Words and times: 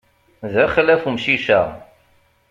D 0.51 0.53
axlaf 0.63 1.03
umcic-a. 1.09 1.61